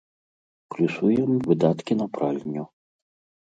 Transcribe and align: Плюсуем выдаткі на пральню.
Плюсуем 0.75 1.29
выдаткі 1.49 1.99
на 2.01 2.09
пральню. 2.17 2.63